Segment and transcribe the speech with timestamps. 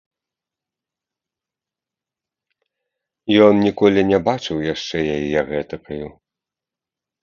[3.51, 6.07] Ён ніколі не бачыў яшчэ яе гэтакаю.